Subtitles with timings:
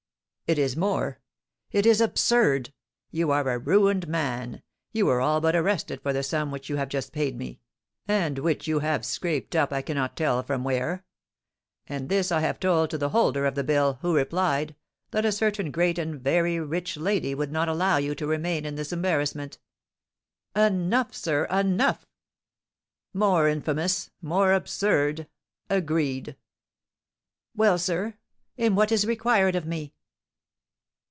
[0.47, 1.21] "It is more,
[1.71, 2.73] it is absurd.
[3.09, 6.75] You are a ruined man; you were all but arrested for the sum which you
[6.75, 7.61] have just paid me,
[8.05, 11.05] and which you have scraped up I cannot tell from where;
[11.87, 14.75] and this I have told to the holder of the bill, who replied,
[15.11, 18.75] that a certain great and very rich lady would not allow you to remain in
[18.75, 19.57] this embarrassment."
[20.53, 21.45] "Enough, sir!
[21.45, 22.05] enough!"
[23.13, 24.09] "More infamous!
[24.21, 25.29] more absurd!
[25.69, 26.35] agreed."
[27.55, 28.15] "Well, sir,
[28.57, 29.93] and what is required of me?"